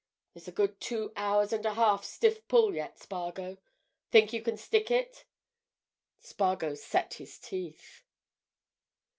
There's 0.33 0.47
a 0.47 0.51
good 0.51 0.79
two 0.81 1.13
hours 1.15 1.53
and 1.53 1.63
a 1.63 1.75
half 1.75 2.03
stiff 2.03 2.47
pull 2.47 2.73
yet, 2.73 2.97
Spargo. 2.97 3.59
Think 4.11 4.33
you 4.33 4.41
can 4.41 4.57
stick 4.57 4.89
it?" 4.89 5.25
Spargo 6.19 6.73
set 6.73 7.13
his 7.13 7.37
teeth. 7.37 8.03